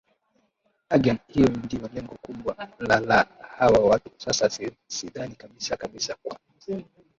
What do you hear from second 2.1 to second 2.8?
kubwa